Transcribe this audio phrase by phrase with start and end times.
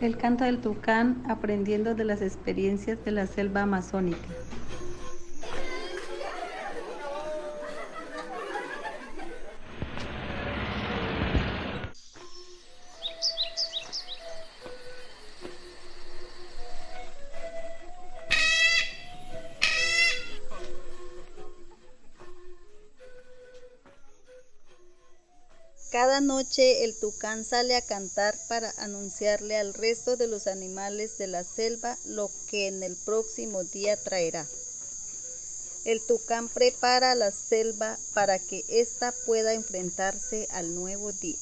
[0.00, 4.28] El canto del tucán aprendiendo de las experiencias de la selva amazónica.
[26.40, 31.44] Noche el tucán sale a cantar para anunciarle al resto de los animales de la
[31.44, 34.46] selva lo que en el próximo día traerá.
[35.84, 41.36] El tucán prepara la selva para que ésta pueda enfrentarse al nuevo día.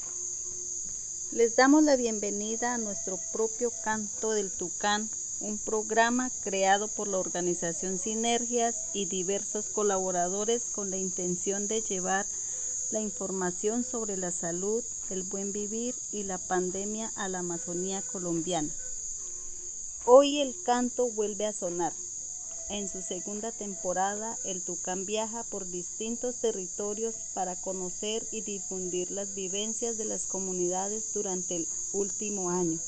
[1.30, 5.09] Les damos la bienvenida a nuestro propio canto del tucán,
[5.39, 12.27] un programa creado por la organización Sinergias y diversos colaboradores con la intención de llevar
[12.91, 18.70] la información sobre la salud, el buen vivir y la pandemia a la Amazonía colombiana.
[20.05, 21.92] Hoy el canto vuelve a sonar.
[22.70, 29.34] En su segunda temporada, el Tucán viaja por distintos territorios para conocer y difundir las
[29.34, 32.78] vivencias de las comunidades durante el último año.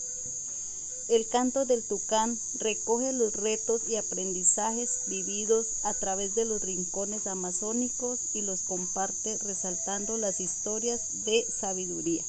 [1.10, 7.26] El canto del tucán recoge los retos y aprendizajes vividos a través de los rincones
[7.26, 12.22] amazónicos y los comparte resaltando las historias de sabiduría,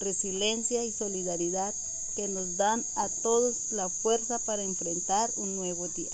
[0.00, 1.74] resiliencia y solidaridad
[2.16, 6.10] que nos dan a todos la fuerza para enfrentar un nuevo día.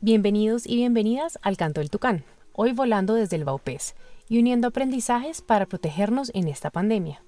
[0.00, 3.94] Bienvenidos y bienvenidas al Canto del Tucán, hoy volando desde el Baupés
[4.28, 7.22] y uniendo aprendizajes para protegernos en esta pandemia.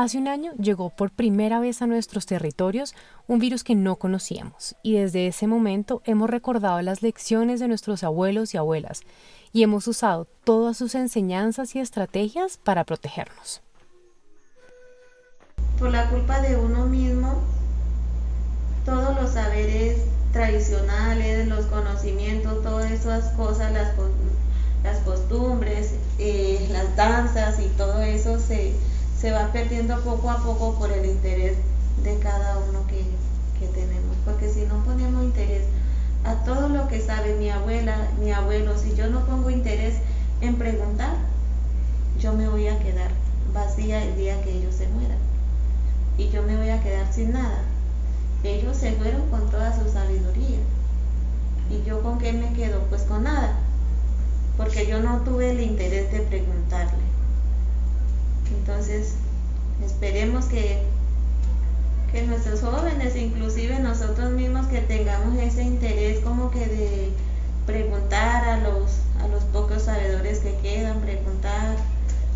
[0.00, 2.94] Hace un año llegó por primera vez a nuestros territorios
[3.26, 8.04] un virus que no conocíamos y desde ese momento hemos recordado las lecciones de nuestros
[8.04, 9.00] abuelos y abuelas
[9.52, 13.60] y hemos usado todas sus enseñanzas y estrategias para protegernos.
[15.80, 17.42] Por la culpa de uno mismo,
[18.84, 19.98] todos los saberes
[20.32, 28.74] tradicionales, los conocimientos, todas esas cosas, las, costumbres, eh, las danzas y todo eso se
[29.20, 31.56] se va perdiendo poco a poco por el interés
[32.04, 33.04] de cada uno que,
[33.74, 34.16] tenemos.
[34.24, 35.64] Porque si no ponemos interés
[36.24, 39.96] a todo lo que sabe mi abuela, mi abuelo, si yo no pongo interés
[40.40, 41.16] en preguntar,
[42.20, 43.10] yo me voy a quedar
[43.52, 45.18] vacía el día que ellos se mueran.
[46.16, 47.62] Y yo me voy a quedar sin nada.
[48.44, 50.58] Ellos se fueron con toda su sabiduría.
[51.70, 52.80] ¿Y yo con qué me quedo?
[52.88, 53.56] Pues con nada.
[54.56, 57.07] Porque yo no tuve el interés de preguntarle.
[58.56, 59.14] Entonces,
[59.84, 60.82] esperemos que,
[62.12, 67.12] que nuestros jóvenes, inclusive nosotros mismos, que tengamos ese interés como que de
[67.66, 71.76] preguntar a los, a los pocos sabedores que quedan, preguntar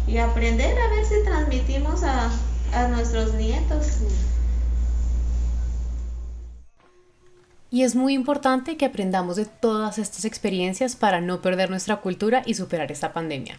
[0.06, 2.30] y aprender a ver si transmitimos a,
[2.74, 3.98] a nuestros nietos.
[7.70, 12.42] Y es muy importante que aprendamos de todas estas experiencias para no perder nuestra cultura
[12.44, 13.58] y superar esta pandemia.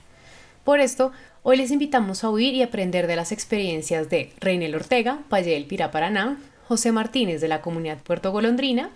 [0.64, 5.20] Por esto, hoy les invitamos a oír y aprender de las experiencias de Reinel Ortega,
[5.28, 6.38] Payel del Pirá Paraná,
[6.70, 8.90] José Martínez de la comunidad Puerto Golondrina,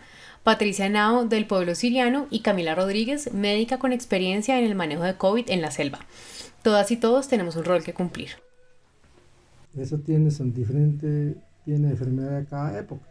[0.44, 5.18] Patricia Nao del pueblo siriano y Camila Rodríguez, médica con experiencia en el manejo de
[5.18, 6.00] COVID en la selva.
[6.64, 8.30] Todas y todos tenemos un rol que cumplir.
[9.78, 11.36] Eso tiene, son diferentes,
[11.66, 13.06] tiene enfermedad de cada época.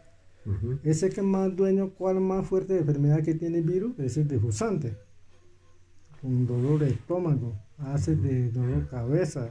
[0.83, 4.27] Ese que más dueño, cuál más fuerte de enfermedad que tiene el virus, es el
[4.27, 4.95] difusante,
[6.21, 9.49] con dolor de estómago, hace de dolor de cabeza,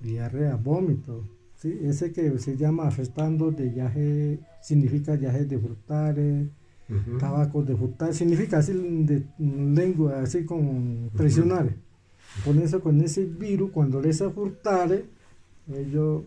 [0.00, 1.24] diarrea, vómito.
[1.56, 1.78] ¿sí?
[1.82, 6.48] Ese que se llama afectando de yaje, significa yaje de frutales,
[7.18, 11.74] tabaco de frutales, significa así de lengua, así como presionar.
[12.44, 15.04] Con eso, con ese virus, cuando le frutales,
[15.72, 16.22] ellos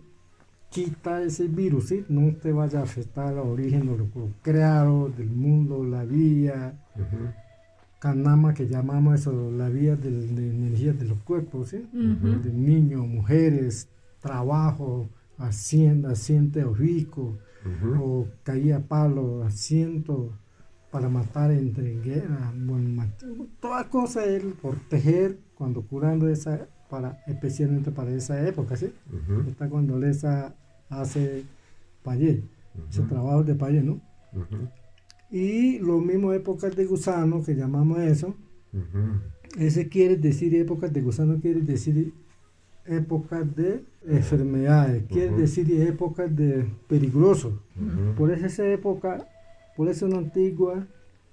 [0.69, 2.05] quita ese virus, ¿sí?
[2.07, 4.07] no te vaya a afectar el origen de lo
[4.41, 6.73] creado, del mundo, la vida.
[8.01, 11.87] Kanama, que llamamos eso, la vía de, energía de los cuerpos, ¿sí?
[11.93, 13.89] De niños, mujeres,
[14.19, 15.07] trabajo,
[15.37, 17.37] hacienda, asiento rico,
[17.99, 20.33] o caía palo, asiento
[20.89, 23.05] para matar entre guerra, bueno,
[23.59, 28.91] toda cosa es proteger cuando curando esa, para, especialmente para esa época, ¿sí?
[29.47, 30.55] Está cuando Lesa
[30.89, 31.45] hace
[32.01, 32.43] payé,
[32.89, 34.01] ese trabajo de payé, ¿no?
[35.31, 38.35] Y lo mismo épocas de gusano, que llamamos eso.
[39.57, 42.13] Ese quiere decir épocas de gusano, quiere decir
[42.85, 47.53] épocas de enfermedades, quiere decir épocas de peligrosos.
[48.17, 49.27] Por eso esa época,
[49.77, 50.85] por eso en antigua,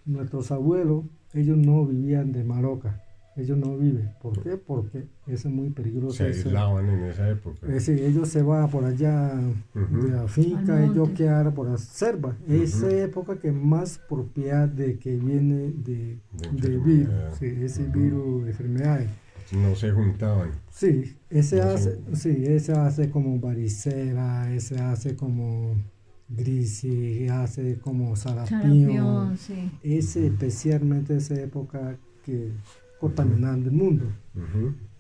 [0.05, 1.05] nuestros abuelos,
[1.35, 3.03] ellos no vivían de maroca,
[3.39, 4.11] ellos no viven.
[4.21, 4.57] ¿Por qué?
[4.57, 6.17] Porque es muy peligroso.
[6.17, 7.67] Se aislaban en esa época.
[7.67, 9.35] Es decir, ellos se van por allá
[9.75, 12.37] de la finca, ellos quedan por la selva.
[12.49, 16.19] Esa época que más propiedad de que viene de,
[16.53, 19.09] de, virus, sí, ese virus de enfermedades.
[19.53, 20.51] No se juntaban.
[20.71, 25.75] Sí, ese hace, sí, ese hace como varicela, ese hace como
[26.29, 29.39] grisis, hace como sarampión.
[29.39, 29.71] Sí.
[29.83, 32.53] Ese especialmente esa época que
[33.01, 34.05] contaminando el mundo.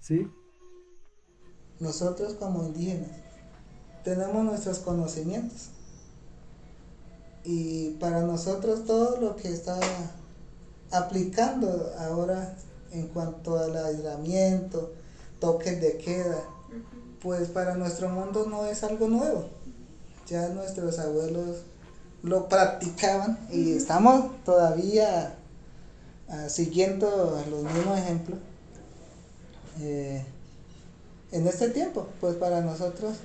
[0.00, 0.31] ¿Sí?
[1.81, 3.29] Nosotros como indígenas
[4.05, 5.69] tenemos nuestros conocimientos.
[7.45, 9.79] Y para nosotros todo lo que está
[10.91, 12.56] aplicando ahora
[12.93, 14.93] en cuanto al aislamiento,
[15.41, 16.43] toques de queda,
[17.21, 19.49] pues para nuestro mundo no es algo nuevo.
[20.27, 21.65] Ya nuestros abuelos
[22.23, 25.37] lo practicaban y estamos todavía
[26.31, 28.39] Ah, siguiendo los mismos ejemplos,
[29.81, 30.23] eh,
[31.33, 33.17] en este tiempo, pues para nosotros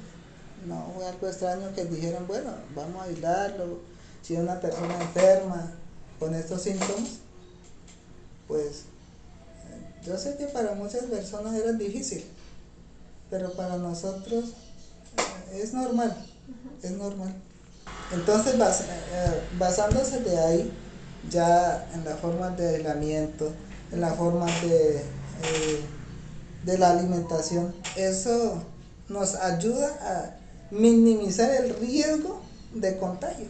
[0.66, 3.80] no fue algo extraño que dijeran, bueno, vamos a aislarlo,
[4.22, 5.74] si una persona enferma
[6.18, 7.20] con estos síntomas,
[8.48, 12.24] pues eh, yo sé que para muchas personas era difícil,
[13.30, 14.46] pero para nosotros
[15.52, 16.16] eh, es normal,
[16.82, 17.34] es normal.
[18.14, 18.56] Entonces,
[19.58, 20.74] basándose de ahí,
[21.30, 23.52] ya en la forma de aislamiento,
[23.92, 25.81] en la forma de, eh,
[26.66, 27.74] de la alimentación.
[27.96, 28.64] Eso
[29.10, 30.36] nos ayuda a
[30.72, 32.42] minimizar el riesgo
[32.74, 33.48] de contagio.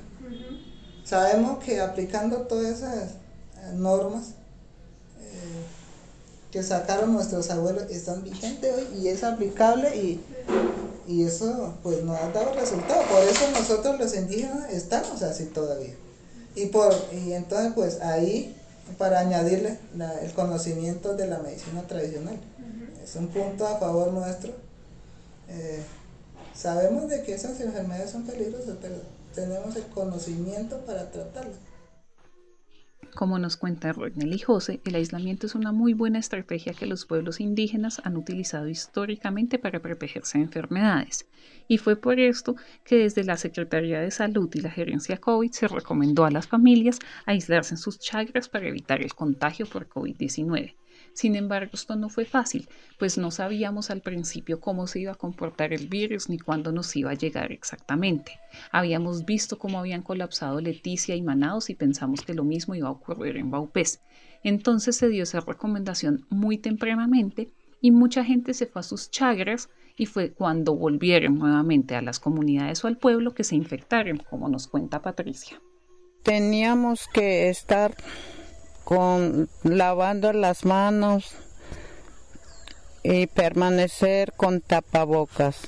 [1.04, 4.30] Sabemos que aplicando todas esas eh, normas
[5.20, 5.64] eh,
[6.52, 10.22] que sacaron nuestros abuelos están vigentes hoy y es aplicable y,
[11.08, 13.02] y eso pues nos ha dado resultado.
[13.04, 15.94] Por eso nosotros los indígenas estamos así todavía.
[16.56, 18.56] Y, por, y entonces, pues ahí,
[18.98, 19.78] para añadirle
[20.22, 22.38] el conocimiento de la medicina tradicional.
[23.04, 24.54] Es un punto a favor nuestro.
[25.50, 25.82] Eh,
[26.56, 28.96] sabemos de que esas enfermedades son peligrosas, pero
[29.34, 31.58] tenemos el conocimiento para tratarlas.
[33.15, 37.06] Como nos cuenta Rognel y José, el aislamiento es una muy buena estrategia que los
[37.06, 41.27] pueblos indígenas han utilizado históricamente para protegerse de enfermedades.
[41.68, 45.68] Y fue por esto que desde la Secretaría de Salud y la Gerencia COVID se
[45.68, 50.75] recomendó a las familias aislarse en sus chagras para evitar el contagio por COVID-19.
[51.13, 52.68] Sin embargo, esto no fue fácil,
[52.98, 56.95] pues no sabíamos al principio cómo se iba a comportar el virus ni cuándo nos
[56.95, 58.39] iba a llegar exactamente.
[58.71, 62.92] Habíamos visto cómo habían colapsado Leticia y Manados y pensamos que lo mismo iba a
[62.92, 64.01] ocurrir en Baupés.
[64.44, 69.69] Entonces se dio esa recomendación muy tempranamente y mucha gente se fue a sus chagras
[69.95, 74.50] y fue cuando volvieron nuevamente a las comunidades o al pueblo que se infectaron, como
[74.50, 75.62] nos cuenta Patricia.
[76.24, 77.95] Teníamos que estar
[78.94, 81.31] con lavando las manos
[83.01, 85.62] y permanecer con tapabocas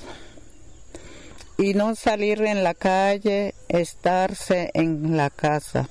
[1.58, 5.88] y no salir en la calle, estarse en la casa.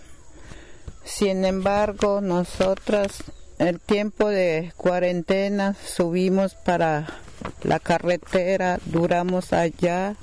[1.03, 3.25] Sin embargo, nosotras
[3.59, 7.19] el tiempo de cuarentena subimos para
[7.63, 10.15] la carretera, duramos allá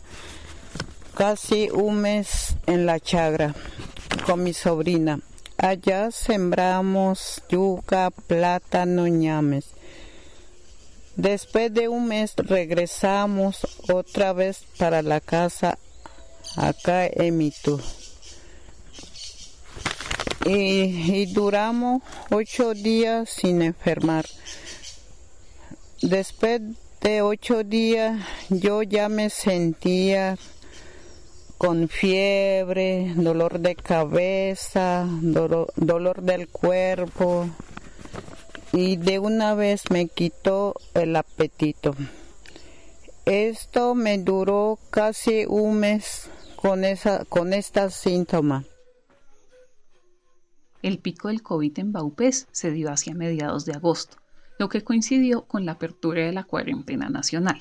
[1.14, 3.54] casi un mes en la chagra
[4.24, 5.20] con mi sobrina.
[5.62, 9.66] Allá sembramos yuca, plátano, ñames.
[11.14, 15.78] Después de un mes regresamos otra vez para la casa
[16.56, 17.80] acá en Mitú.
[20.46, 24.26] Y, y, duramos ocho días sin enfermar.
[26.00, 26.60] Después
[27.00, 28.20] de ocho días
[28.50, 30.36] yo ya me sentía
[31.62, 37.48] con fiebre, dolor de cabeza, dolor, del cuerpo
[38.72, 41.94] y de una vez me quitó el apetito.
[43.26, 47.52] Esto me duró casi un mes con, esa, con.
[50.82, 54.16] El pico del COVID en Baupés se dio hacia mediados de agosto,
[54.58, 57.60] lo que coincidió con la apertura de la cuarentena nacional.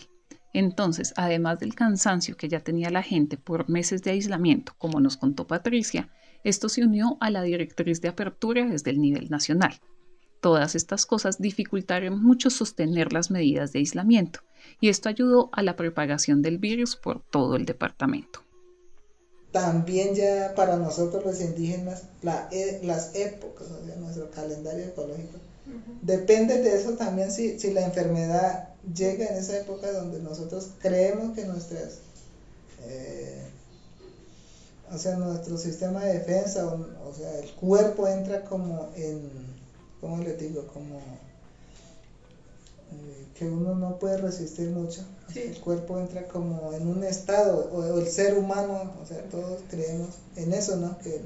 [0.53, 5.17] Entonces, además del cansancio que ya tenía la gente por meses de aislamiento, como nos
[5.17, 6.10] contó Patricia,
[6.43, 9.79] esto se unió a la directriz de apertura desde el nivel nacional.
[10.41, 14.39] Todas estas cosas dificultaron mucho sostener las medidas de aislamiento
[14.79, 18.43] y esto ayudó a la propagación del virus por todo el departamento.
[19.51, 22.08] También ya para nosotros los indígenas,
[22.51, 25.38] e, las épocas, o nuestro calendario ecológico,
[26.01, 31.35] depende de eso también si, si la enfermedad llega en esa época donde nosotros creemos
[31.35, 31.99] que nuestras,
[32.83, 33.43] eh,
[34.91, 39.29] o sea, nuestro sistema de defensa, o, sea, el cuerpo entra como en,
[39.99, 40.67] ¿cómo le digo?
[40.67, 40.99] Como
[43.35, 45.05] que uno no puede resistir mucho.
[45.33, 50.09] El cuerpo entra como en un estado, o, el ser humano, o sea, todos creemos
[50.35, 50.97] en eso, ¿no?
[50.99, 51.21] Que,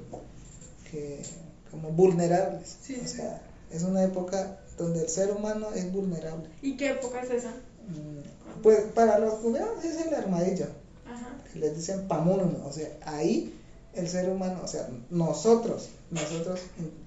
[0.91, 1.23] que
[1.71, 2.77] como vulnerables.
[3.03, 3.41] o sea,
[3.72, 6.50] es una época donde el ser humano es vulnerable.
[6.62, 7.50] ¿Y qué época es esa?
[7.50, 10.67] Mm, pues para los cubanos es el armadillo.
[11.05, 11.38] Ajá.
[11.53, 13.53] Les dicen pamunum, o sea, ahí
[13.93, 16.60] el ser humano, o sea, nosotros, nosotros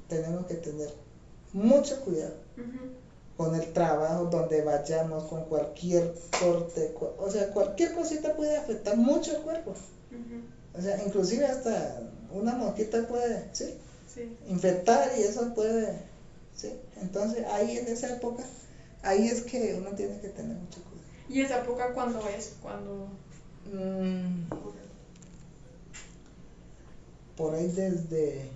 [0.08, 0.92] tenemos que tener
[1.52, 2.34] mucho cuidado
[3.36, 9.36] con el trabajo, donde vayamos, con cualquier corte, o sea, cualquier cosita puede afectar mucho
[9.36, 9.74] el cuerpo.
[10.76, 13.74] O sea, inclusive hasta una mosquita puede, ¿sí?
[14.48, 16.00] Infectar y eso puede,
[16.58, 16.76] ¿sí?
[16.96, 18.44] Entonces ahí en esa época,
[19.02, 21.08] ahí es que uno tiene que tener mucho cuidado.
[21.28, 22.52] ¿Y esa época cuándo es?
[22.60, 23.08] cuando
[23.66, 24.48] mm,
[27.36, 28.46] por ahí desde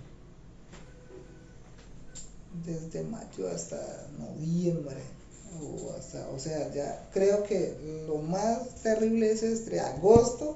[2.65, 5.01] desde mayo hasta noviembre
[5.61, 7.73] o hasta o sea ya creo que
[8.05, 10.55] lo más terrible es entre agosto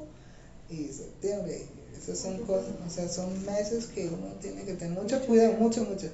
[0.70, 1.64] y septiembre
[1.98, 5.84] esas son cosas o sea son meses que uno tiene que tener mucho cuidado mucho
[5.84, 6.10] mucho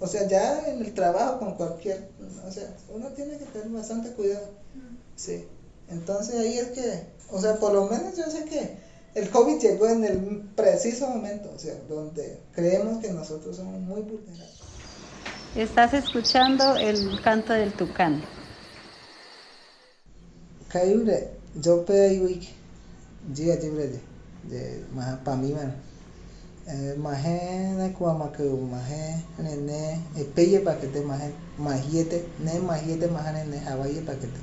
[0.00, 2.08] o sea ya en el trabajo con cualquier
[2.46, 4.48] o sea uno tiene que tener bastante cuidado
[5.16, 5.44] sí
[5.88, 8.86] entonces ahí es que o sea por lo menos yo sé que
[9.16, 14.02] el COVID llegó en el preciso momento, o sea, donde creemos que nosotros somos muy
[14.02, 14.60] vulnerables.
[15.54, 18.22] Estás escuchando el canto del tucán.
[20.68, 22.20] Kayure, yo pe
[23.34, 24.00] jia jibrede,
[24.50, 25.68] de maha pamiman.
[25.68, 25.95] Mahe na
[26.68, 34.00] Eh, mahé nekua makeu mahé nene epeye pakete mahé mahiete ne mahiete mahá ne havaye
[34.02, 34.40] pakete.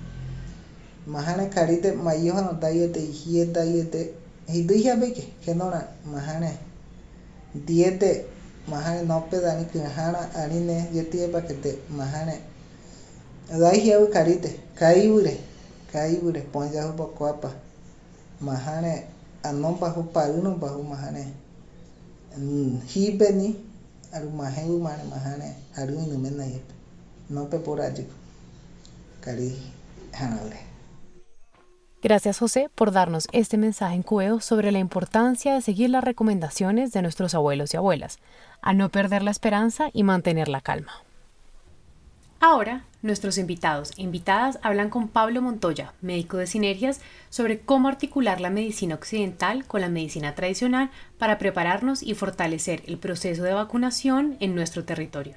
[1.05, 4.07] Mahane karite mayohano tayete hie tayete
[4.47, 6.55] hiduhia beke henora mahane
[7.67, 8.23] diete
[8.71, 12.39] mahane nope dani kinahara arine yetie pakete mahane
[13.51, 14.49] daihiawi karite
[14.79, 15.35] kaivure
[15.91, 17.51] kaivure ponjahu pokoapa
[18.39, 19.03] mahane
[19.43, 21.42] anompa hu paɨnompa hu mahane
[32.01, 36.91] Gracias José por darnos este mensaje en Cueo sobre la importancia de seguir las recomendaciones
[36.91, 38.19] de nuestros abuelos y abuelas,
[38.61, 40.91] a no perder la esperanza y mantener la calma.
[42.45, 48.41] Ahora, nuestros invitados e invitadas hablan con Pablo Montoya, médico de Sinergias, sobre cómo articular
[48.41, 54.35] la medicina occidental con la medicina tradicional para prepararnos y fortalecer el proceso de vacunación
[54.41, 55.35] en nuestro territorio.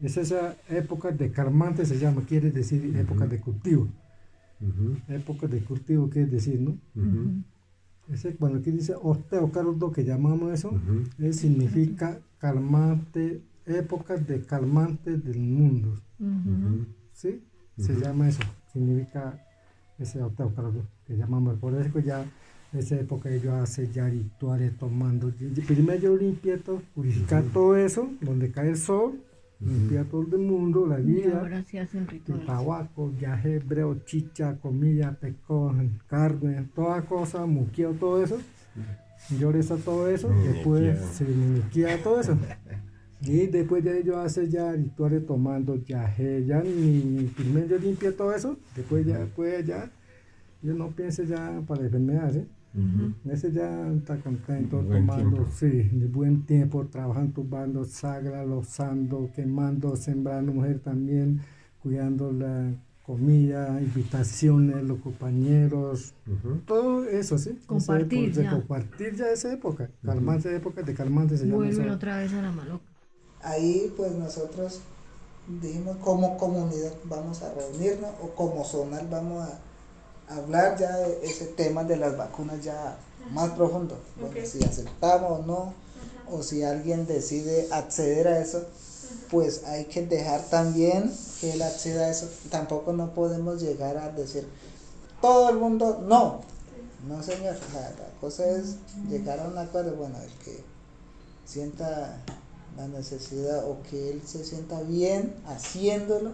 [0.00, 3.88] Es esa época de calmante, se llama, quiere decir época de cultivo.
[5.08, 6.76] Época de cultivo, que es decir, ¿no?
[8.12, 10.72] Ese, cuando aquí dice osteocardo, que llamamos eso,
[11.32, 16.00] significa calmante, época de calmante del mundo.
[17.12, 17.42] ¿Sí?
[17.76, 19.42] Se llama eso, significa
[19.98, 21.58] ese osteocardo, que llamamos.
[21.58, 22.24] Por eso ya
[22.72, 25.32] esa época yo hace ya rituales tomando.
[25.66, 26.58] Primero yo limpié
[26.94, 29.20] purificar todo eso, donde cae el sol
[29.60, 31.28] limpia todo el mundo, la vida.
[31.28, 32.46] Y ahora sí hacen rituales.
[32.46, 38.38] Tabaco, viaje hebreo, chicha, comida, pecón, carne, toda cosa, muqueo, todo eso.
[39.38, 42.36] Yo reza todo eso, después se muquea todo eso.
[43.22, 48.32] Y después de ello hace ya rituales tomando yaje, ya ni, primero yo limpia todo
[48.32, 49.90] eso, después ya, después ya,
[50.62, 52.46] yo no pienso ya para enfermedades, ¿eh?
[53.28, 60.52] Ese ya está contento, tomando, sí, de buen tiempo, trabajando, tumbando, sagra, losando, quemando, sembrando,
[60.52, 61.40] mujer también,
[61.82, 62.72] cuidando la
[63.02, 66.14] comida, invitaciones, los compañeros,
[66.64, 67.58] todo eso, ¿sí?
[67.66, 68.50] Compartir ya.
[68.50, 72.52] compartir ya esa época, calmante época de calmante se llama Vuelve otra vez a la
[72.52, 72.84] maloca.
[73.42, 74.80] Ahí pues nosotros
[75.60, 81.46] dijimos como comunidad vamos a reunirnos o como zonal vamos a hablar ya de ese
[81.46, 82.96] tema de las vacunas ya
[83.32, 83.98] más profundo.
[84.20, 85.74] Bueno, si aceptamos o no,
[86.30, 88.64] o si alguien decide acceder a eso,
[89.30, 92.28] pues hay que dejar también que él acceda a eso.
[92.50, 94.46] Tampoco no podemos llegar a decir,
[95.20, 96.40] todo el mundo, no.
[97.08, 98.76] No, señor, la, cosa es
[99.08, 100.62] llegar a un acuerdo, bueno, el que
[101.46, 102.18] sienta
[102.76, 106.32] la necesidad o que él se sienta bien haciéndolo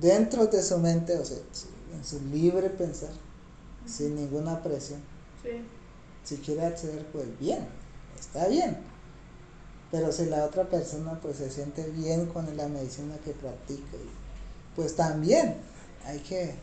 [0.00, 1.38] dentro de su mente, o sea,
[1.94, 3.10] en su libre pensar,
[3.86, 5.00] sin ninguna presión.
[6.24, 7.66] Si quiere acceder, pues bien,
[8.18, 8.78] está bien.
[9.90, 13.98] Pero si la otra persona pues se siente bien con la medicina que practica,
[14.74, 15.56] pues también
[16.04, 16.54] hay que...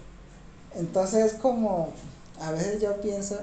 [0.76, 1.94] Entonces es como,
[2.40, 3.40] a veces yo pienso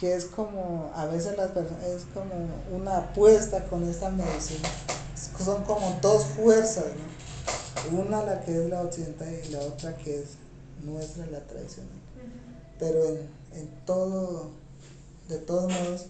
[0.00, 2.32] que es como, a veces las personas, es como
[2.72, 4.68] una apuesta con esta medicina.
[5.44, 6.86] Son como dos fuerzas,
[7.92, 8.00] ¿no?
[8.00, 10.36] Una la que es la occidental y la otra que es
[10.82, 11.92] nuestra, la tradicional.
[12.78, 13.18] Pero en,
[13.52, 14.50] en todo,
[15.28, 16.06] de todos modos,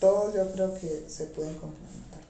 [0.00, 2.20] todos yo creo que se pueden complementar.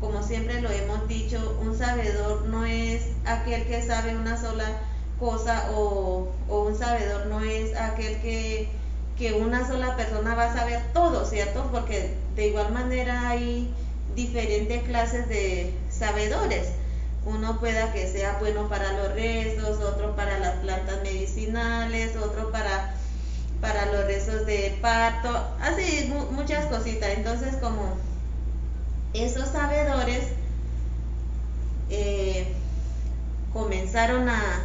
[0.00, 4.80] Como siempre lo hemos dicho, un sabedor no es aquel que sabe una sola
[5.20, 8.81] cosa o, o un sabedor no es aquel que,
[9.22, 11.68] que una sola persona va a saber todo, ¿cierto?
[11.70, 13.72] Porque de igual manera hay
[14.16, 16.72] diferentes clases de sabedores.
[17.24, 22.94] Uno pueda que sea bueno para los restos, otro para las plantas medicinales, otro para,
[23.60, 25.28] para los restos de parto,
[25.60, 27.10] así muchas cositas.
[27.10, 27.94] Entonces como
[29.14, 30.24] esos sabedores
[31.90, 32.52] eh,
[33.52, 34.62] comenzaron a,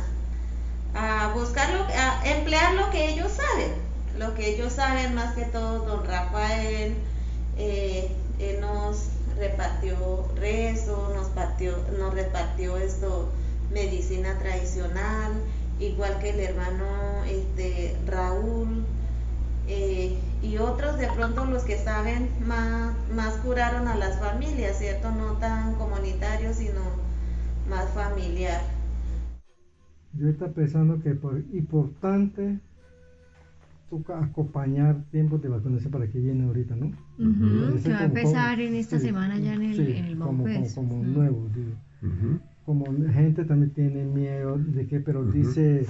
[0.96, 3.87] a buscar, a emplear lo que ellos saben,
[4.17, 6.95] lo que ellos saben más que todo don Rafael,
[7.57, 8.12] eh,
[8.62, 13.29] nos repartió rezo, nos, partió, nos repartió esto,
[13.71, 15.33] medicina tradicional,
[15.79, 18.86] igual que el hermano este, Raúl,
[19.67, 25.12] eh, y otros de pronto los que saben más, más curaron a las familias, ¿cierto?
[25.12, 26.81] No tan comunitario, sino
[27.69, 28.62] más familiar.
[30.13, 32.59] Yo estaba pensando que por importante
[33.89, 36.91] toca acompañar tiempos de vacunación para que viene ahorita, ¿no?
[37.84, 41.48] que va a empezar en esta semana ya en el, en el como, como, nuevo,
[41.53, 42.39] digo.
[42.65, 45.86] Como gente también tiene miedo de que, pero dice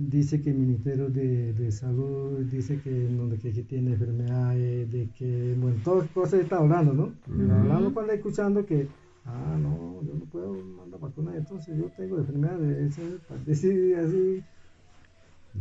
[0.00, 5.08] dice que el Ministerio de, de Salud dice que, no, que, que, tiene enfermedades, de
[5.18, 7.12] que, bueno, todas cosas está hablando, ¿no?
[7.54, 8.88] Hablando cuando escuchando que,
[9.26, 12.96] ah, no, yo no puedo mandar vacunas, entonces yo tengo enfermedades,
[13.44, 14.42] decir así,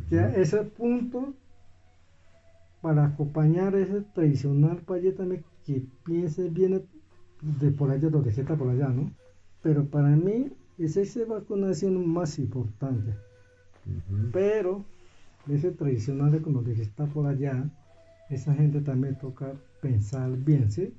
[0.08, 1.34] que ese punto
[2.82, 6.82] para acompañar ese tradicional país también que piense viene
[7.42, 9.12] de por allá, donde está por allá, ¿no?
[9.62, 13.14] Pero para mí es esa vacunación más importante.
[14.32, 14.86] Pero
[15.48, 17.70] ese tradicional de como que está por allá,
[18.30, 20.94] esa gente también toca pensar bien, ¿sí?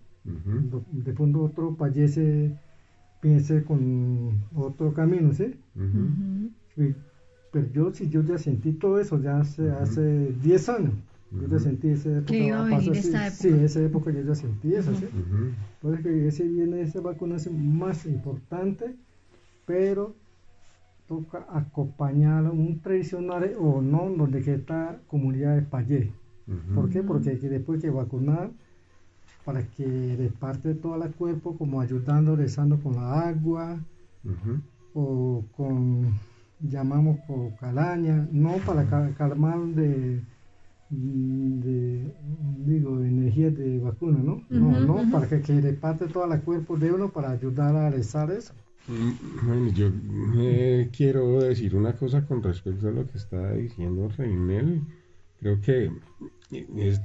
[0.93, 2.19] De fondo otro país
[3.21, 5.55] piense con otro camino, ¿sí?
[7.53, 10.95] pero yo si yo ya sentí todo eso ya hace, hace 10 años.
[11.33, 12.27] Yo ya sentí esa época.
[12.27, 13.43] Que iba a venir esta época.
[13.43, 15.07] Sí, esa época yo ya sentí eso, ¿sí?
[15.75, 18.97] Entonces que ese viene esa vacunación más importante,
[19.67, 20.15] pero
[21.07, 26.13] toca acompañar un tradicional o no donde que está comunidad de Payé.
[26.75, 27.03] ¿Por qué?
[27.03, 28.51] Porque después que vacunar
[29.45, 33.79] para que reparte todo el cuerpo como ayudando, rezando con la agua
[34.95, 36.13] o con
[36.61, 38.85] llamamos por calaña, no para
[39.17, 40.21] calmar de
[40.91, 42.13] de,
[42.67, 44.43] digo, energía de vacuna, ¿no?
[44.49, 48.31] no, no, para que, que reparte todo el cuerpo de uno para ayudar a rezar
[48.33, 48.53] eso.
[48.89, 49.91] Mm, bueno, yo
[50.39, 54.83] eh, quiero decir una cosa con respecto a lo que está diciendo Reinel.
[55.39, 55.91] Creo que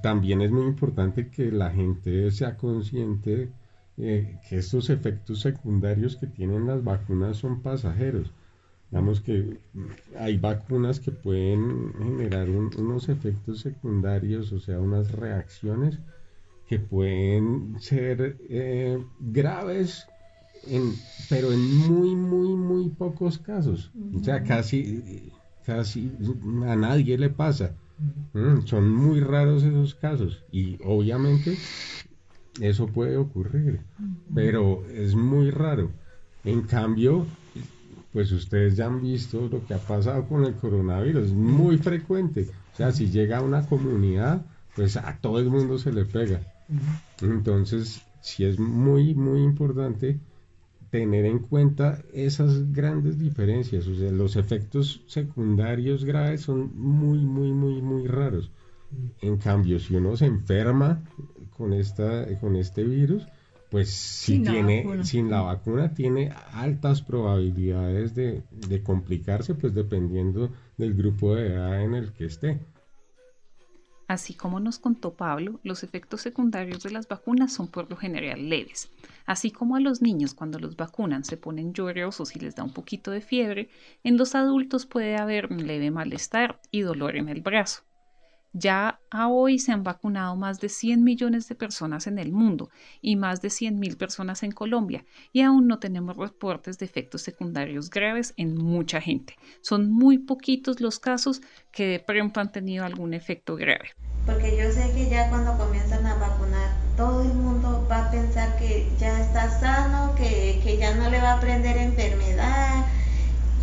[0.01, 3.49] también es muy importante que la gente sea consciente
[3.97, 8.33] eh, que estos efectos secundarios que tienen las vacunas son pasajeros.
[8.95, 9.57] Digamos que
[10.17, 15.99] hay vacunas que pueden generar unos efectos secundarios, o sea, unas reacciones
[16.69, 20.07] que pueden ser eh, graves,
[21.27, 23.91] pero en muy, muy, muy pocos casos.
[24.13, 25.29] O sea, casi,
[25.65, 26.09] casi
[26.65, 27.75] a nadie le pasa.
[28.31, 31.57] Mm, son muy raros esos casos y obviamente
[32.61, 33.81] eso puede ocurrir,
[34.33, 35.91] pero es muy raro.
[36.45, 37.25] En cambio,
[38.15, 42.47] pues ustedes ya han visto lo que ha pasado con el coronavirus, muy frecuente.
[42.73, 46.39] O sea, si llega a una comunidad, pues a todo el mundo se le pega.
[47.21, 50.17] Entonces, sí es muy, muy importante
[50.91, 53.85] tener en cuenta esas grandes diferencias.
[53.85, 58.49] O sea, los efectos secundarios graves son muy, muy, muy, muy raros.
[59.19, 61.03] En cambio, si uno se enferma
[61.57, 63.27] con, esta, con este virus,
[63.75, 69.73] pues si sin tiene, la sin la vacuna tiene altas probabilidades de, de complicarse, pues
[69.73, 72.57] dependiendo del grupo de edad en el que esté.
[74.07, 78.47] Así como nos contó Pablo, los efectos secundarios de las vacunas son por lo general
[78.47, 78.89] leves.
[79.25, 82.71] Así como a los niños cuando los vacunan se ponen llorosos y les da un
[82.71, 83.67] poquito de fiebre,
[84.05, 87.83] en los adultos puede haber un leve malestar y dolor en el brazo.
[88.57, 92.69] Ya a hoy se han vacunado más de 100 millones de personas en el mundo
[93.01, 97.21] y más de 100 mil personas en Colombia y aún no tenemos reportes de efectos
[97.21, 99.35] secundarios graves en mucha gente.
[99.59, 101.41] Son muy poquitos los casos
[101.73, 103.89] que de pronto han tenido algún efecto grave.
[104.25, 108.57] Porque yo sé que ya cuando comienzan a vacunar, todo el mundo va a pensar
[108.57, 112.85] que ya está sano, que, que ya no le va a prender enfermedad,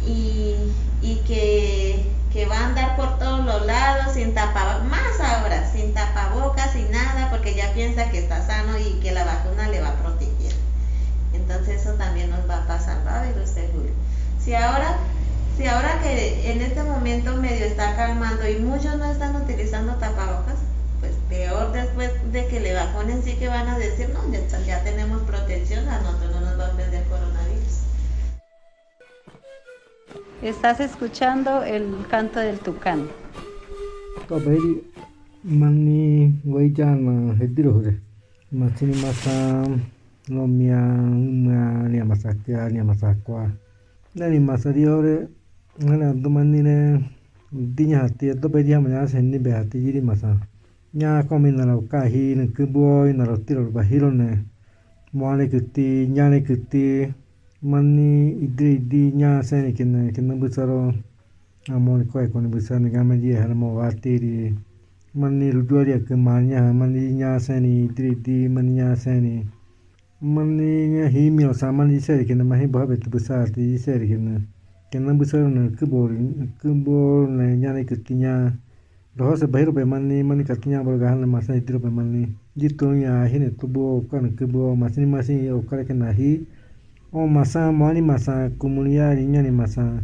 [0.06, 0.54] y,
[1.00, 5.94] y que, que, va a andar por todos los lados sin tapabocas, más ahora, sin
[5.94, 9.88] tapabocas, sin nada, porque ya piensa que está sano y que la vacuna le va
[9.88, 10.54] a proteger.
[11.32, 13.92] Entonces eso también nos va a pasar, va a ver usted, Julio.
[14.42, 14.96] Si ahora,
[15.56, 20.56] si ahora que en este momento medio está calmando y muchos no están utilizando tapabocas,
[21.00, 24.84] pues peor después de que le vacunen sí que van a decir, no, ya, ya
[24.84, 27.81] tenemos protección, a nosotros no nos va a perder coronavirus.
[30.42, 33.07] Estás escuchando el canto del tucán.
[35.44, 37.81] mani wayjana hediro
[38.50, 39.64] masini masa
[40.28, 43.52] nomia na ni masakya ni masakwa.
[44.16, 45.28] Nani masariore
[45.81, 47.05] ngana dumani ne
[47.52, 50.37] dinya hati to be dia manya senni be hati jiri masa.
[50.92, 54.42] Nya komi na lo ka hi ne kuboy na lo tiro ba hiro ne
[55.12, 57.14] moane kutti nyane kutti
[57.62, 60.90] mani idi idi nya sene kene kene busaro
[61.70, 64.51] amon ko ko ni busaro ngam ji harmo watiri
[65.14, 69.46] mani ludoria ke manya mani nya sene idi idi mani nya sene
[70.20, 74.42] mani nya himi osa mani sere kene mahi babe tu busar ti sere kene
[74.90, 76.11] kene busaro na ke bol
[76.59, 76.66] ke
[77.31, 78.51] na nya ne ke kinya
[79.14, 82.27] doho se pe mani mani katinya bol gahan na masani tiro pe mani.
[82.59, 86.42] Jitu nya hine tubo kan ke masini masini o kare ke hi.
[87.12, 90.01] O masa mani masa komunidad nya ni masa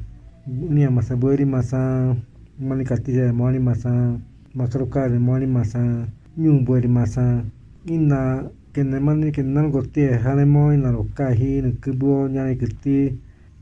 [0.46, 2.12] ni masa bori masa
[2.60, 4.20] mani ka tiya mani masa
[4.54, 6.04] makrokari mani masa
[6.36, 7.44] nyumbori masa
[7.88, 8.44] ina
[8.76, 13.16] kene mani kene nan gotti hane mo ina lo kahi ne kubo nyani kiti.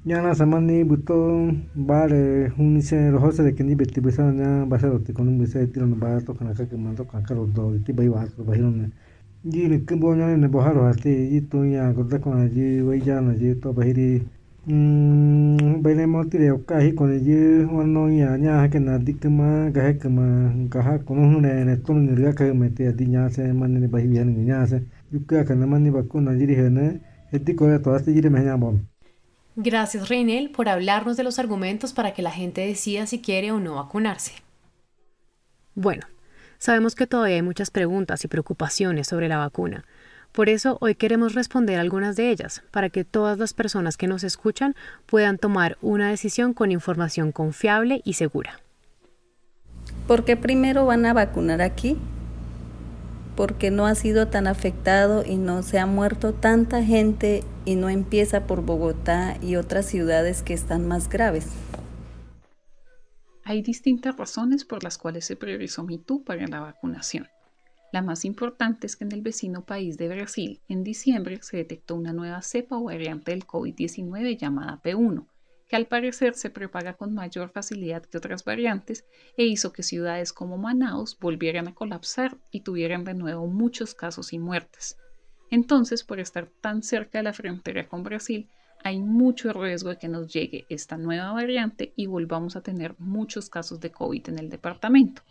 [0.06, 5.38] Nyana samani buto bare huni se roho se keni beti bisa nya basa rotti konu
[5.38, 8.22] bisa tiro no bara to kana ka ke manto kana ro do ti bai wa
[8.26, 8.42] to
[9.44, 11.92] nyani boharo hati to ya
[13.60, 14.22] to bahiri
[17.72, 19.98] wano nya na dikma gahe
[20.68, 24.82] gaha kono ne ne ni ka adi nya se bahi nya se.
[25.12, 27.00] Yukka na hene
[27.32, 28.80] edi to bom
[29.58, 33.58] Gracias Reinel por hablarnos de los argumentos para que la gente decida si quiere o
[33.58, 34.32] no vacunarse.
[35.74, 36.02] Bueno,
[36.58, 39.84] sabemos que todavía hay muchas preguntas y preocupaciones sobre la vacuna,
[40.36, 44.22] por eso hoy queremos responder algunas de ellas, para que todas las personas que nos
[44.22, 48.60] escuchan puedan tomar una decisión con información confiable y segura.
[50.06, 51.96] ¿Por qué primero van a vacunar aquí?
[53.34, 57.88] Porque no ha sido tan afectado y no se ha muerto tanta gente y no
[57.88, 61.46] empieza por Bogotá y otras ciudades que están más graves.
[63.48, 67.28] Hay distintas razones por las cuales se priorizó MITU para la vacunación.
[67.92, 71.94] La más importante es que en el vecino país de Brasil, en diciembre, se detectó
[71.94, 75.28] una nueva cepa o variante del COVID-19 llamada P1,
[75.68, 79.04] que al parecer se propaga con mayor facilidad que otras variantes
[79.36, 84.32] e hizo que ciudades como Manaus volvieran a colapsar y tuvieran de nuevo muchos casos
[84.32, 84.96] y muertes.
[85.52, 88.48] Entonces, por estar tan cerca de la frontera con Brasil,
[88.86, 93.50] hay mucho riesgo de que nos llegue esta nueva variante y volvamos a tener muchos
[93.50, 95.22] casos de COVID en el departamento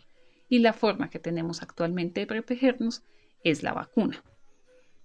[0.50, 3.02] y la forma que tenemos actualmente de protegernos
[3.44, 4.22] es la vacuna.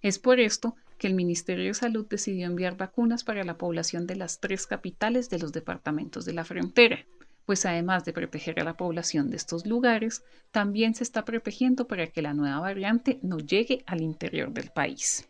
[0.02, 4.16] Es por esto que el Ministerio de Salud decidió enviar vacunas para la población de
[4.16, 7.06] las tres capitales de los departamentos de la frontera,
[7.46, 12.06] pues además de proteger a la población de estos lugares, también se está protegiendo para
[12.08, 15.26] que la nueva variante no llegue al interior del país.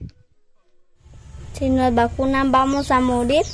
[1.52, 3.44] Si nos vacunan, ¿vamos a morir?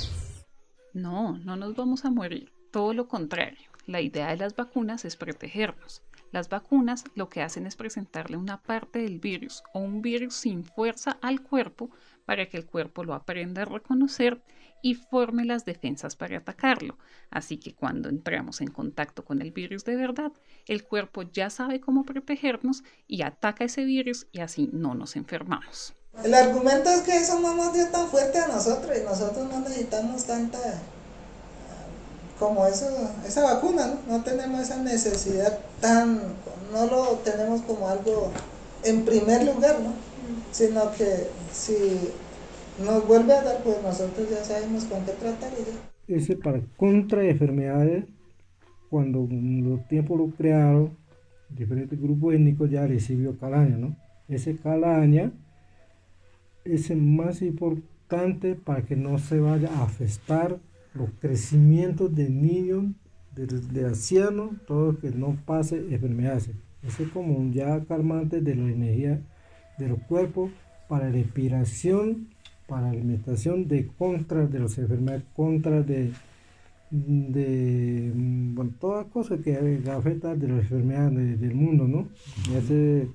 [0.95, 3.69] No, no nos vamos a morir, todo lo contrario.
[3.87, 6.03] La idea de las vacunas es protegernos.
[6.31, 10.65] Las vacunas lo que hacen es presentarle una parte del virus o un virus sin
[10.65, 11.91] fuerza al cuerpo
[12.25, 14.43] para que el cuerpo lo aprenda a reconocer
[14.83, 16.99] y forme las defensas para atacarlo.
[17.31, 20.33] Así que cuando entramos en contacto con el virus de verdad,
[20.67, 25.95] el cuerpo ya sabe cómo protegernos y ataca ese virus y así no nos enfermamos.
[26.25, 29.61] El argumento es que eso no nos dio tan fuerte a nosotros y nosotros no
[29.61, 30.59] necesitamos tanta
[32.39, 32.87] como eso,
[33.27, 34.19] esa vacuna, ¿no?
[34.19, 34.25] ¿no?
[34.25, 36.21] tenemos esa necesidad tan,
[36.73, 38.31] no lo tenemos como algo
[38.85, 39.93] en primer lugar, ¿no?
[40.53, 41.75] Sino que si
[42.85, 46.17] nos vuelve a dar, pues nosotros ya sabemos con qué tratar y ya.
[46.17, 48.05] Ese para contra enfermedades,
[48.89, 50.97] cuando los tiempos lo crearon,
[51.51, 53.97] diferentes grupos étnicos ya recibió calaña, ¿no?
[54.29, 55.33] Ese calaña
[56.75, 60.59] es el más importante para que no se vaya a afectar
[60.95, 62.85] los crecimientos de niños,
[63.35, 66.51] de, de ancianos, todo que no pase enfermedades.
[66.83, 69.21] Eso es como un ya calmante de la energía
[69.79, 70.51] de los cuerpos
[70.89, 72.29] para respiración,
[72.67, 76.13] para alimentación, de contra de las enfermedades, contra de,
[76.91, 79.57] de bueno, todas cosas que
[79.91, 82.09] afectan de las enfermedades del mundo, ¿no?
[82.57, 83.09] Ese,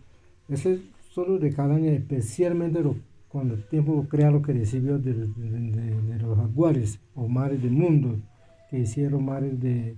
[0.49, 0.79] ese
[1.11, 2.95] solo de cada año, especialmente los
[3.33, 7.71] cuando el tiempo crea lo que recibió de, de, de, los aguares o mares del
[7.71, 8.21] mundo,
[8.69, 9.97] que hicieron mares de,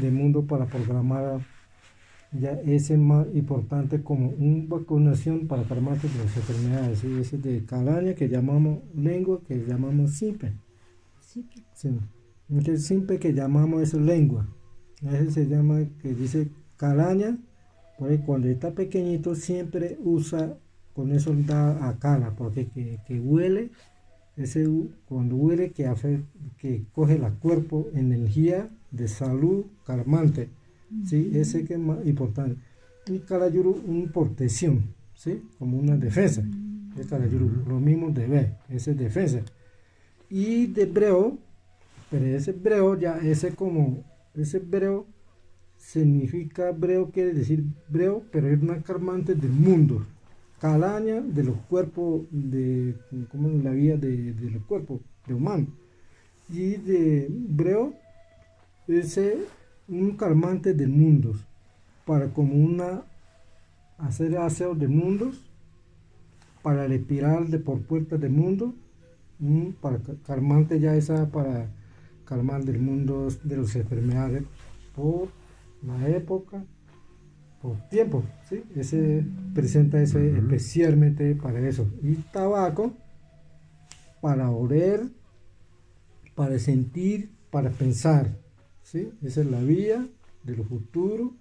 [0.00, 1.40] de mundo para programar
[2.30, 8.28] ya ese más importante como una vacunación para calmar las enfermedades, ese de calaña que
[8.28, 10.52] llamamos lengua, que llamamos simple.
[11.18, 11.44] Sí.
[12.50, 14.46] El simple que llamamos es lengua.
[15.02, 17.36] Ese se llama, que dice calaña,
[17.98, 20.56] porque cuando está pequeñito siempre usa,
[21.00, 22.68] con eso da a cala, porque
[23.06, 23.70] que, huele,
[24.36, 24.68] ese
[25.08, 26.20] cuando huele que hace,
[26.58, 30.50] que coge el cuerpo energía de salud calmante
[31.06, 31.30] ¿sí?
[31.34, 32.60] Ese que es más importante.
[33.06, 35.42] Y Calayuru, una protección, ¿sí?
[35.58, 36.42] Como una defensa.
[36.98, 39.40] Es Calayuru, lo mismo de B, ese es defensa.
[40.28, 41.38] Y de breo,
[42.10, 45.06] pero ese breo ya, ese como, ese breo
[45.78, 50.04] significa breo, quiere decir breo, pero es una calmante del mundo.
[50.60, 52.94] Calaña de los cuerpos, de,
[53.32, 55.66] como la vida de, de los cuerpos de humano.
[56.48, 57.94] Y de breo,
[58.86, 59.38] ese
[59.88, 61.44] un calmante de mundos,
[62.04, 63.02] para como una
[63.98, 65.40] hacer aseo de mundos,
[66.62, 68.74] para el espiral de por puerta de mundo,
[69.80, 71.68] para calmante ya esa para
[72.24, 74.44] calmar del mundo de las enfermedades
[74.94, 75.28] por
[75.86, 76.64] la época,
[77.62, 78.62] por tiempo, ¿sí?
[78.74, 81.86] Ese presenta ese especialmente para eso.
[82.02, 82.92] Y tabaco
[84.20, 85.02] para oler,
[86.34, 88.30] para sentir, para pensar.
[88.82, 89.12] ¿sí?
[89.22, 90.06] Esa es la vía
[90.44, 91.32] de lo futuro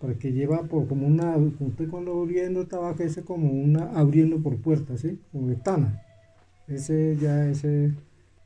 [0.00, 4.56] para que lleva por como una, usted cuando abriendo tabaco, ese como una abriendo por
[4.56, 5.20] puertas, ¿sí?
[5.30, 6.02] Como ventana.
[6.66, 7.64] Ese ya es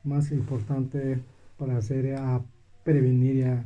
[0.04, 1.18] más importante
[1.56, 2.42] para hacer a
[2.84, 3.64] prevenir a,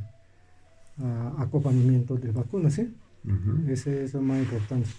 [1.37, 2.93] a de vacunas, ¿sí?
[3.67, 4.89] Ese es lo más importante.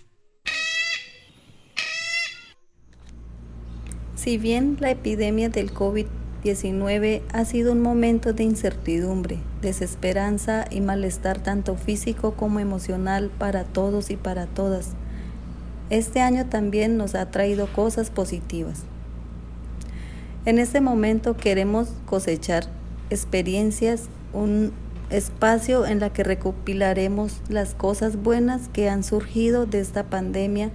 [4.14, 6.06] Si bien la epidemia del COVID
[6.42, 13.64] 19 ha sido un momento de incertidumbre, desesperanza y malestar tanto físico como emocional para
[13.64, 14.90] todos y para todas.
[15.88, 18.82] Este año también nos ha traído cosas positivas.
[20.44, 22.64] En este momento queremos cosechar
[23.10, 24.72] experiencias, un
[25.12, 30.70] espacio en la que recopilaremos las cosas buenas que han surgido de esta pandemia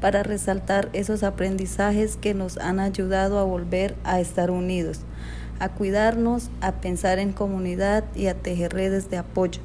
[0.00, 5.00] para resaltar esos aprendizajes que nos han ayudado a volver a estar unidos,
[5.60, 9.60] a cuidarnos, a pensar en comunidad y a tejer redes de apoyo.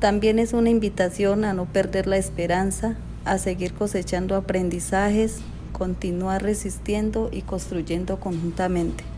[0.00, 5.38] También es una invitación a no perder la esperanza, a seguir cosechando aprendizajes,
[5.72, 9.13] continuar resistiendo y construyendo conjuntamente.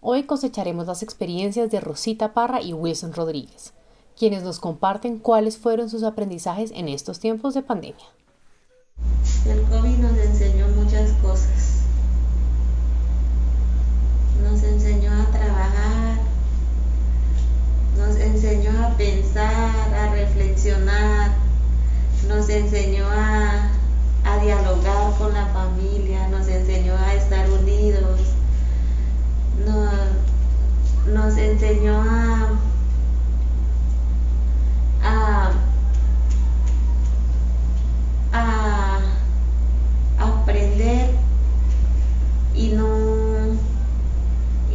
[0.00, 3.72] Hoy cosecharemos las experiencias de Rosita Parra y Wilson Rodríguez
[4.18, 8.04] quienes nos comparten cuáles fueron sus aprendizajes en estos tiempos de pandemia.
[9.46, 11.82] El COVID nos enseñó muchas cosas.
[14.42, 16.18] Nos enseñó a trabajar,
[17.96, 21.30] nos enseñó a pensar, a reflexionar,
[22.26, 23.70] nos enseñó a,
[24.42, 28.20] dialogar con la familia, nos enseñó a estar unidos,
[31.06, 32.48] nos enseñó a
[38.32, 39.00] a,
[40.18, 41.10] aprender
[42.54, 42.86] y no,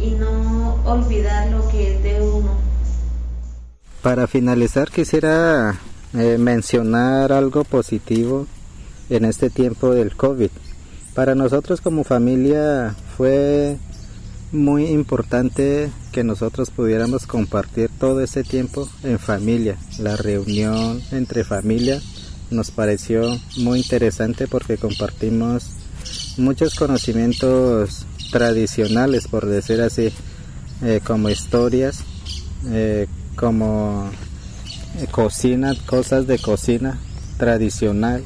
[0.00, 2.50] y no olvidar lo que es de uno.
[4.02, 5.78] Para finalizar quisiera
[6.14, 8.46] eh, mencionar algo positivo
[9.10, 10.50] en este tiempo del COVID.
[11.14, 13.78] Para nosotros como familia fue
[14.54, 19.76] muy importante que nosotros pudiéramos compartir todo ese tiempo en familia.
[19.98, 22.00] La reunión entre familia
[22.50, 25.70] nos pareció muy interesante porque compartimos
[26.36, 30.12] muchos conocimientos tradicionales, por decir así,
[30.82, 32.04] eh, como historias,
[32.68, 34.10] eh, como
[35.00, 36.98] eh, cocina, cosas de cocina
[37.38, 38.22] tradicional,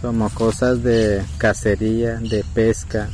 [0.00, 3.08] como cosas de cacería, de pesca,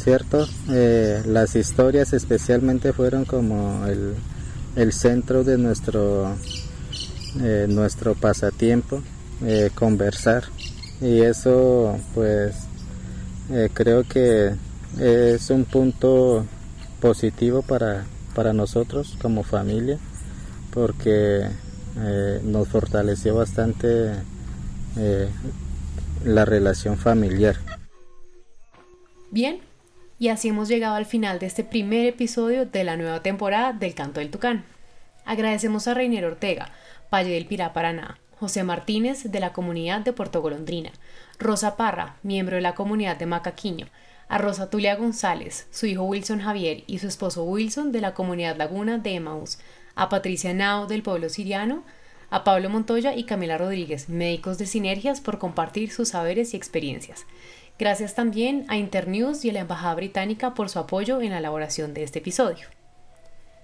[0.00, 0.48] ¿cierto?
[0.70, 6.34] Eh, las historias especialmente fueron como el, centro de nuestro,
[7.42, 9.02] eh, nuestro pasatiempo,
[9.44, 10.44] eh, conversar.
[11.02, 12.54] Y eso pues
[13.74, 14.54] creo que
[14.98, 16.46] es un punto
[17.00, 19.98] positivo para, para nosotros como familia
[20.72, 21.48] porque
[22.44, 24.12] nos fortaleció bastante
[26.24, 27.56] la relación familiar.
[29.32, 29.60] Bien,
[30.20, 33.94] y así hemos llegado al final de este primer episodio de la nueva temporada del
[33.94, 34.66] Canto del Tucán.
[35.24, 36.70] Agradecemos a Reiner Ortega,
[37.10, 40.92] Valle del Pirá, Paraná, José Martínez de la comunidad de Puerto Golondrina,
[41.38, 43.86] Rosa Parra, miembro de la comunidad de Macaquiño,
[44.28, 48.58] a Rosa Tulia González, su hijo Wilson Javier y su esposo Wilson de la comunidad
[48.58, 49.58] Laguna de Emmaus,
[49.94, 51.82] a Patricia Nao del pueblo siriano,
[52.28, 57.24] a Pablo Montoya y Camila Rodríguez, médicos de Sinergias, por compartir sus saberes y experiencias.
[57.80, 61.94] Gracias también a Internews y a la Embajada Británica por su apoyo en la elaboración
[61.94, 62.66] de este episodio.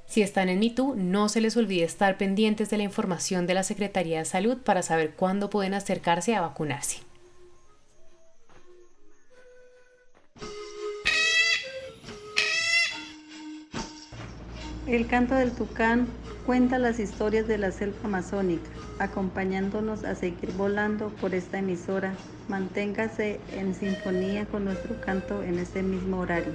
[0.06, 3.62] Si están en MeToo, no se les olvide estar pendientes de la información de la
[3.62, 7.00] Secretaría de Salud para saber cuándo pueden acercarse a vacunarse.
[14.86, 16.08] El canto del tucán
[16.46, 22.14] cuenta las historias de la selva amazónica, acompañándonos a seguir volando por esta emisora.
[22.48, 26.52] Manténgase en sinfonía con nuestro canto en este mismo horario.